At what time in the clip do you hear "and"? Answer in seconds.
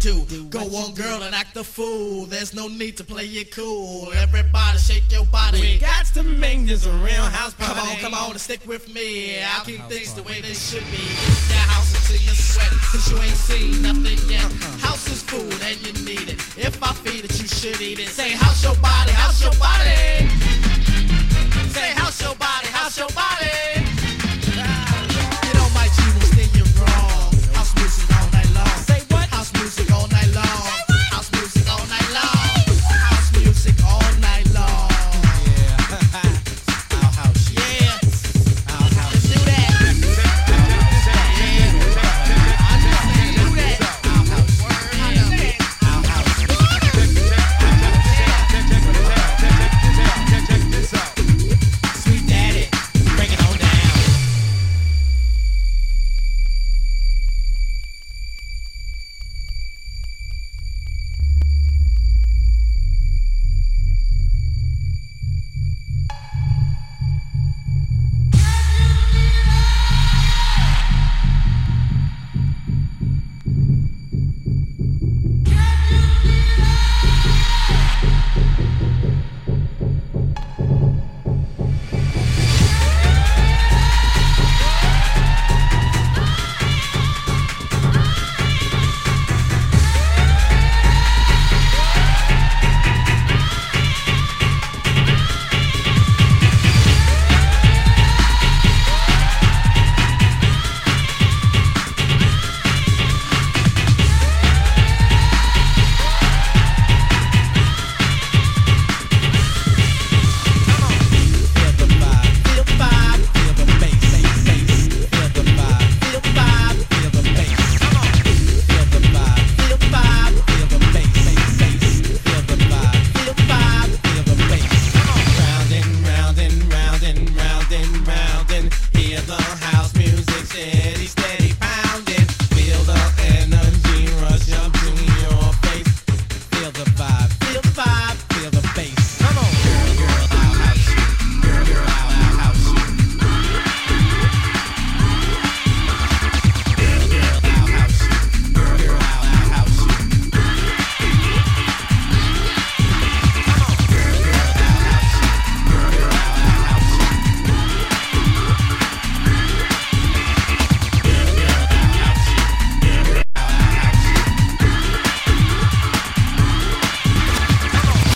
1.22-1.34, 8.32-8.40, 15.62-15.76